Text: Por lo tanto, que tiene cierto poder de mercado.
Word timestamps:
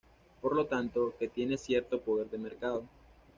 Por 0.41 0.55
lo 0.55 0.65
tanto, 0.65 1.13
que 1.19 1.27
tiene 1.27 1.59
cierto 1.59 2.01
poder 2.01 2.27
de 2.31 2.39
mercado. 2.39 2.85